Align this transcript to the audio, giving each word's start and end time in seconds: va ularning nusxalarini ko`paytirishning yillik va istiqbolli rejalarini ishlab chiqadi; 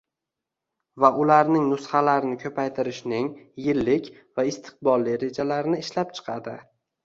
va 1.03 1.11
ularning 1.25 1.67
nusxalarini 1.73 2.39
ko`paytirishning 2.45 3.29
yillik 3.69 4.11
va 4.41 4.49
istiqbolli 4.55 5.17
rejalarini 5.29 5.87
ishlab 5.87 6.21
chiqadi; 6.21 6.61